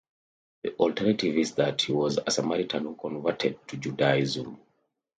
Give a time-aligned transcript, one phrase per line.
[0.63, 4.59] The alternative is that he was a Samaritan who converted to Judaism.